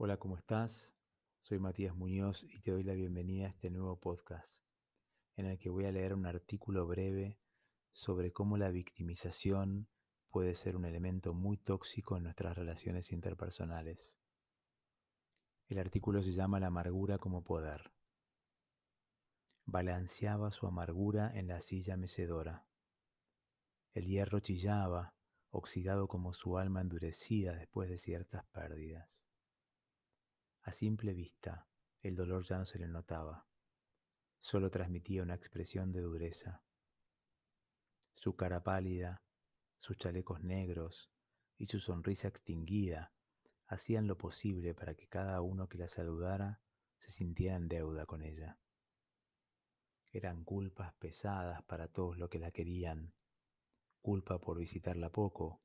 [0.00, 0.94] Hola, ¿cómo estás?
[1.40, 4.62] Soy Matías Muñoz y te doy la bienvenida a este nuevo podcast,
[5.34, 7.36] en el que voy a leer un artículo breve
[7.90, 9.88] sobre cómo la victimización
[10.30, 14.16] puede ser un elemento muy tóxico en nuestras relaciones interpersonales.
[15.68, 17.90] El artículo se llama La amargura como poder.
[19.64, 22.68] Balanceaba su amargura en la silla mecedora.
[23.94, 25.16] El hierro chillaba,
[25.50, 29.27] oxidado como su alma endurecida después de ciertas pérdidas.
[30.68, 31.66] A simple vista,
[32.02, 33.46] el dolor ya no se le notaba,
[34.38, 36.62] solo transmitía una expresión de dureza.
[38.12, 39.22] Su cara pálida,
[39.78, 41.10] sus chalecos negros
[41.56, 43.14] y su sonrisa extinguida
[43.66, 46.60] hacían lo posible para que cada uno que la saludara
[46.98, 48.58] se sintiera en deuda con ella.
[50.12, 53.14] Eran culpas pesadas para todos los que la querían,
[54.02, 55.62] culpa por visitarla poco,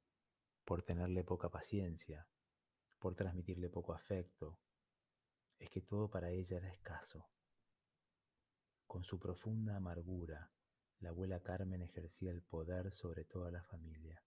[0.63, 2.25] por tenerle poca paciencia,
[2.99, 4.61] por transmitirle poco afecto,
[5.63, 7.25] es que todo para ella era escaso.
[8.85, 10.51] Con su profunda amargura,
[10.99, 14.21] la abuela Carmen ejercía el poder sobre toda la familia.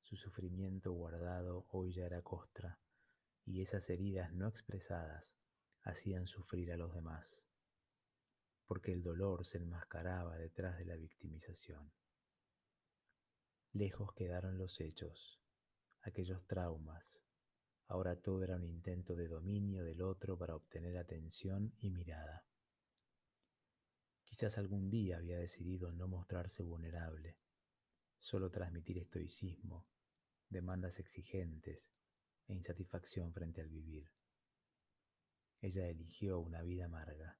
[0.00, 2.78] Su sufrimiento guardado hoy ya era costra,
[3.44, 5.36] y esas heridas no expresadas
[5.82, 7.48] hacían sufrir a los demás,
[8.64, 11.92] porque el dolor se enmascaraba detrás de la victimización.
[13.72, 15.40] Lejos quedaron los hechos,
[16.02, 17.24] aquellos traumas,
[17.88, 22.44] Ahora todo era un intento de dominio del otro para obtener atención y mirada.
[24.24, 27.38] Quizás algún día había decidido no mostrarse vulnerable,
[28.18, 29.86] solo transmitir estoicismo,
[30.50, 31.90] demandas exigentes
[32.46, 34.10] e insatisfacción frente al vivir.
[35.62, 37.38] Ella eligió una vida amarga.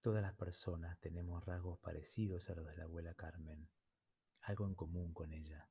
[0.00, 3.68] Todas las personas tenemos rasgos parecidos a los de la abuela Carmen,
[4.42, 5.68] algo en común con ella.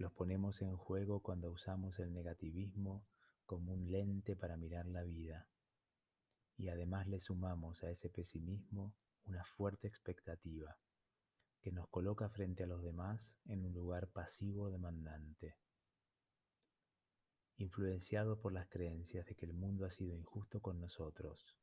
[0.00, 3.04] Los ponemos en juego cuando usamos el negativismo
[3.44, 5.46] como un lente para mirar la vida.
[6.56, 8.94] Y además le sumamos a ese pesimismo
[9.26, 10.78] una fuerte expectativa
[11.60, 15.58] que nos coloca frente a los demás en un lugar pasivo demandante.
[17.58, 21.58] Influenciado por las creencias de que el mundo ha sido injusto con nosotros,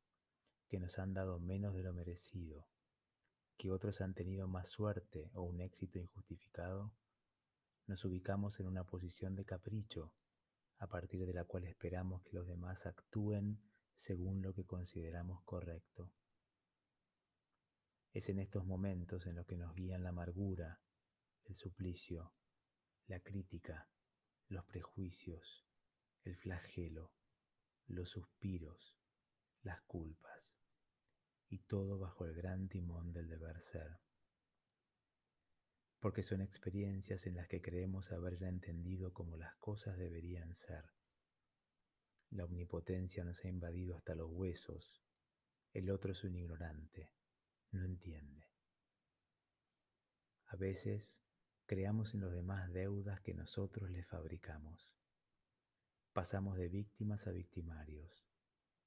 [0.68, 2.68] que nos han dado menos de lo merecido,
[3.58, 6.94] que otros han tenido más suerte o un éxito injustificado,
[7.88, 10.14] nos ubicamos en una posición de capricho,
[10.80, 13.62] a partir de la cual esperamos que los demás actúen
[13.96, 16.12] según lo que consideramos correcto.
[18.12, 20.82] Es en estos momentos en los que nos guían la amargura,
[21.46, 22.34] el suplicio,
[23.08, 23.90] la crítica,
[24.50, 25.66] los prejuicios,
[26.24, 27.14] el flagelo,
[27.88, 28.98] los suspiros,
[29.64, 30.60] las culpas,
[31.50, 33.98] y todo bajo el gran timón del deber ser
[36.08, 40.86] porque son experiencias en las que creemos haber ya entendido cómo las cosas deberían ser.
[42.30, 45.04] La omnipotencia nos ha invadido hasta los huesos,
[45.74, 47.12] el otro es un ignorante,
[47.72, 48.48] no entiende.
[50.46, 51.22] A veces
[51.66, 54.90] creamos en los demás deudas que nosotros les fabricamos.
[56.14, 58.24] Pasamos de víctimas a victimarios.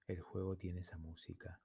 [0.06, 1.60] El juego tiene esa música.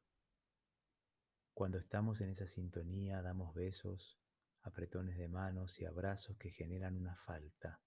[1.53, 4.19] Cuando estamos en esa sintonía damos besos,
[4.65, 7.79] apretones de manos y abrazos que generan una falta.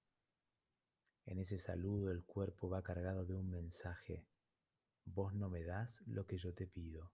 [1.27, 4.29] En ese saludo el cuerpo va cargado de un mensaje.
[5.05, 7.13] Vos no me das lo que yo te pido,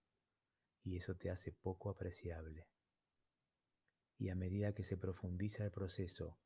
[0.83, 2.67] y eso te hace poco apreciable.
[4.19, 6.37] Y a medida que se profundiza el proceso,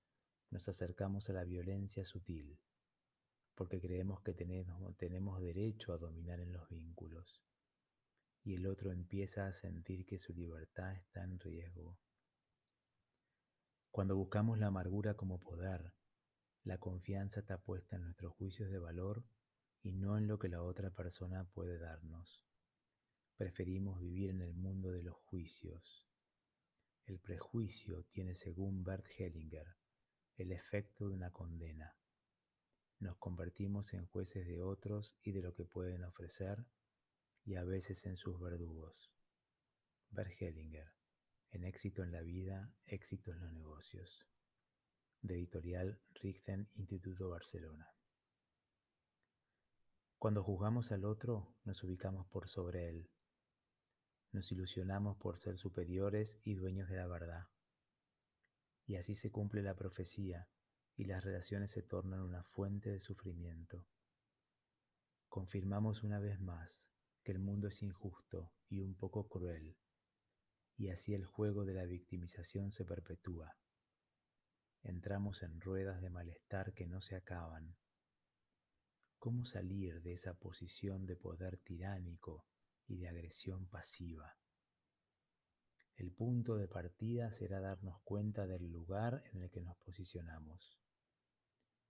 [0.50, 2.57] nos acercamos a la violencia sutil,
[3.53, 7.44] porque creemos que tenemos, tenemos derecho a dominar en los vínculos,
[8.46, 12.00] y el otro empieza a sentir que su libertad está en riesgo.
[13.92, 15.94] Cuando buscamos la amargura como poder,
[16.64, 19.24] la confianza está puesta en nuestros juicios de valor
[19.82, 22.46] y no en lo que la otra persona puede darnos.
[23.36, 26.06] Preferimos vivir en el mundo de los juicios.
[27.08, 29.76] El prejuicio tiene, según Bert Hellinger,
[30.38, 31.98] el efecto de una condena.
[33.00, 36.63] Nos convertimos en jueces de otros y de lo que pueden ofrecer
[37.44, 39.12] y a veces en sus verdugos.
[40.12, 41.00] Bert Hellinger
[41.51, 44.25] en Éxito en la Vida, Éxito en los Negocios,
[45.22, 47.88] de editorial Richten Instituto Barcelona.
[50.18, 53.10] Cuando juzgamos al otro, nos ubicamos por sobre él.
[54.31, 57.48] Nos ilusionamos por ser superiores y dueños de la verdad.
[58.86, 60.48] Y así se cumple la profecía
[60.98, 63.88] y las relaciones se tornan una fuente de sufrimiento.
[65.30, 66.88] Confirmamos una vez más
[67.24, 69.75] que el mundo es injusto y un poco cruel
[70.80, 73.54] y así el juego de la victimización se perpetúa.
[74.81, 77.76] Entramos en ruedas de malestar que no se acaban.
[79.20, 82.46] cómo salir de esa posición de poder tiránico
[82.88, 84.38] y de agresión pasiva.
[85.98, 90.80] El punto de partida será darnos cuenta del lugar en el que nos posicionamos,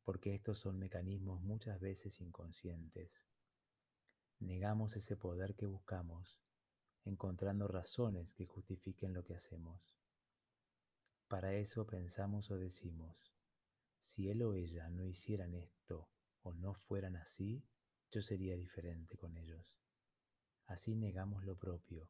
[0.04, 3.24] porque estos son mecanismos muchas veces inconscientes.
[4.40, 6.40] Negamos ese poder que buscamos,
[7.06, 9.82] encontrando razones que justifiquen lo que hacemos.
[11.28, 13.16] Para eso pensamos o decimos,
[14.00, 16.10] si él o ella no hicieran esto
[16.42, 17.64] o no fueran así,
[18.12, 19.78] yo sería diferente con ellos.
[20.66, 22.10] Así negamos lo propio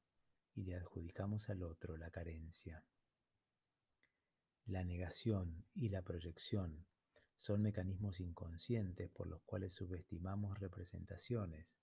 [0.55, 2.83] y le adjudicamos al otro la carencia.
[4.65, 6.85] La negación y la proyección
[7.39, 11.73] son mecanismos inconscientes por los cuales subestimamos representaciones,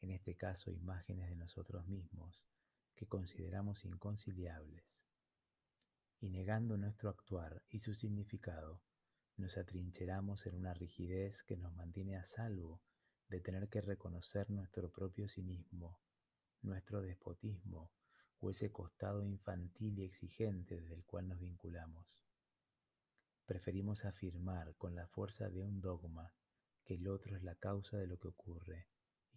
[0.00, 2.44] en este caso imágenes de nosotros mismos,
[2.94, 4.96] que consideramos inconciliables.
[6.20, 8.82] Y negando nuestro actuar y su significado,
[9.36, 12.80] nos atrincheramos en una rigidez que nos mantiene a salvo
[13.28, 16.00] de tener que reconocer nuestro propio cinismo,
[16.62, 17.92] nuestro despotismo
[18.40, 22.18] o ese costado infantil y exigente desde el cual nos vinculamos.
[23.46, 26.32] Preferimos afirmar con la fuerza de un dogma
[26.84, 28.86] que el otro es la causa de lo que ocurre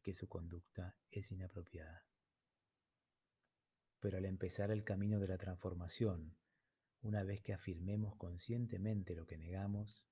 [0.02, 2.06] que su conducta es inapropiada.
[4.00, 6.36] Pero al empezar el camino de la transformación,
[7.02, 10.04] una vez que afirmemos conscientemente lo que negamos,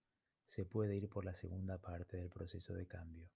[0.44, 3.30] se puede ir por la segunda parte del proceso de cambio.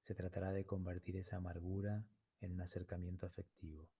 [0.00, 2.06] Se tratará de convertir esa amargura
[2.40, 3.90] en un acercamiento afectivo.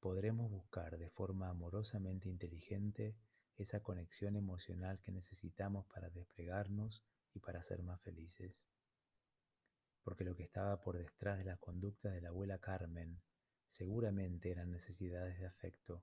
[0.00, 3.16] Podremos buscar de forma amorosamente inteligente
[3.56, 7.02] esa conexión emocional que necesitamos para desplegarnos
[7.34, 8.54] y para ser más felices.
[10.08, 13.20] Porque lo que estaba por detrás de las conductas de la abuela Carmen
[13.66, 16.02] seguramente eran necesidades de afecto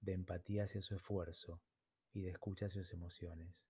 [0.00, 1.62] de empatía hacia su esfuerzo
[2.12, 3.64] y de escucha hacia sus emociones.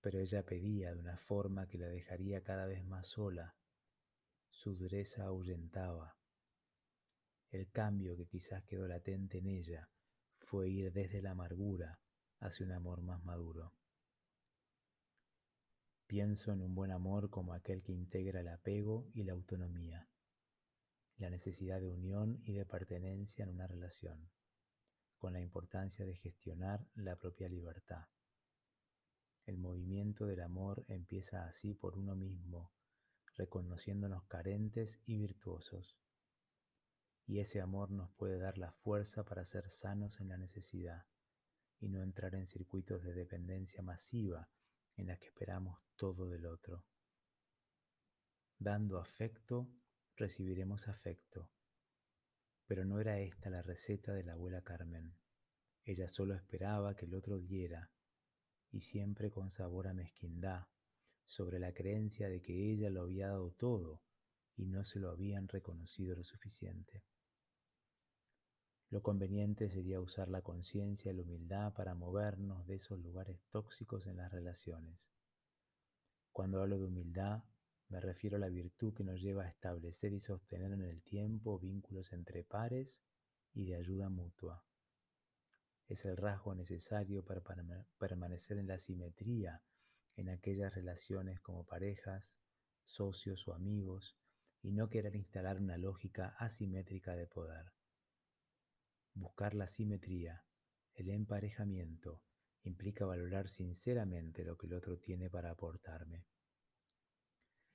[0.00, 3.54] Pero ella pedía de una forma que la dejaría cada vez más sola.
[4.48, 6.16] Su dureza ahuyentaba.
[7.50, 9.90] El cambio que quizás quedó latente en ella
[10.38, 12.00] fue ir desde la amargura
[12.40, 13.74] hacia un amor más maduro.
[16.12, 20.10] Pienso en un buen amor como aquel que integra el apego y la autonomía,
[21.16, 24.28] la necesidad de unión y de pertenencia en una relación
[25.16, 28.04] con la importancia de gestionar la propia libertad.
[29.46, 32.74] El movimiento del amor empieza así por uno mismo,
[33.34, 35.96] reconociéndonos carentes y virtuosos.
[37.26, 41.06] Y ese amor nos puede dar la fuerza para ser sanos en la necesidad
[41.80, 44.50] y no entrar en circuitos de dependencia masiva
[44.96, 46.84] en la que esperamos todo del otro.
[48.58, 49.68] Dando afecto,
[50.16, 51.50] recibiremos afecto
[52.72, 55.14] pero no era esta la receta de la abuela Carmen.
[55.84, 57.90] Ella solo esperaba que el otro diera,
[58.70, 60.68] y siempre con sabor a mezquindad,
[61.26, 64.00] sobre la creencia de que ella lo había dado todo
[64.56, 67.04] y no se lo habían reconocido lo suficiente.
[68.92, 74.06] Lo conveniente sería usar la conciencia y la humildad para movernos de esos lugares tóxicos
[74.06, 75.08] en las relaciones.
[76.30, 77.42] Cuando hablo de humildad,
[77.88, 81.58] me refiero a la virtud que nos lleva a establecer y sostener en el tiempo
[81.58, 83.02] vínculos entre pares
[83.54, 84.62] y de ayuda mutua.
[85.88, 87.40] Es el rasgo necesario para
[87.96, 89.62] permanecer en la simetría
[90.16, 92.36] en aquellas relaciones como parejas,
[92.84, 94.18] socios o amigos
[94.62, 97.72] y no querer instalar una lógica asimétrica de poder.
[99.14, 100.42] Buscar la simetría,
[100.94, 102.22] el emparejamiento,
[102.64, 106.24] implica valorar sinceramente lo que el otro tiene para aportarme.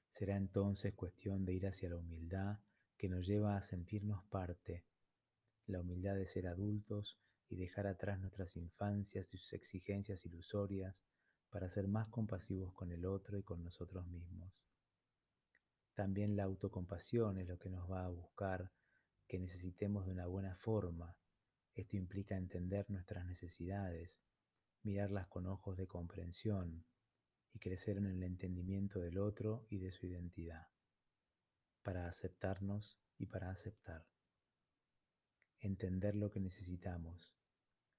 [0.10, 2.60] Será entonces cuestión de ir hacia la humildad
[2.98, 4.86] que nos lleva a sentirnos parte,
[5.68, 11.04] la humildad de ser adultos y dejar atrás nuestras infancias y sus exigencias ilusorias
[11.50, 14.52] para ser más compasivos con el otro y con nosotros mismos.
[15.94, 18.72] También la autocompasión es lo que nos va a buscar
[19.28, 21.16] que necesitemos de una buena forma.
[21.78, 24.20] Esto implica entender nuestras necesidades,
[24.82, 26.84] mirarlas con ojos de comprensión,
[27.54, 30.68] y crecer en el entendimiento del otro y de su identidad,
[31.84, 34.08] para aceptarnos y para aceptar.
[35.60, 37.32] Entender lo que necesitamos,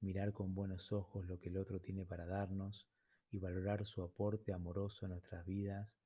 [0.01, 2.89] mirar con buenos ojos lo que el otro tiene para darnos
[3.31, 5.97] y valorar su aporte amoroso a nuestras vidas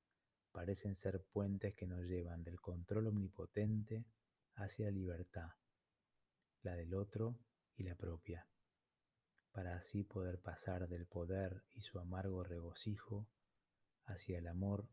[0.50, 4.04] parecen ser puentes que nos llevan del control omnipotente
[4.56, 5.48] hacia la libertad,
[6.60, 7.38] la del otro
[7.76, 8.46] y la propia,
[9.52, 13.28] para así poder pasar del poder y su amargo regocijo
[14.04, 14.88] hacia el amor,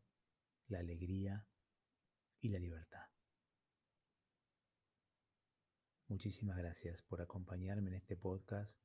[0.68, 1.46] la alegría
[2.40, 3.06] y la libertad.
[6.08, 8.76] Muchísimas gracias por acompañarme en este podcast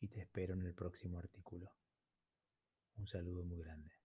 [0.00, 1.70] y te espero en el próximo artículo.
[2.96, 4.03] Un saludo muy grande.